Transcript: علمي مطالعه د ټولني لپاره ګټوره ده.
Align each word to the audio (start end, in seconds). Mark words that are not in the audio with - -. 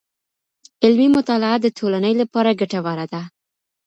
علمي 0.83 1.07
مطالعه 1.17 1.57
د 1.61 1.67
ټولني 1.77 2.13
لپاره 2.21 2.57
ګټوره 2.59 3.05
ده. 3.13 3.21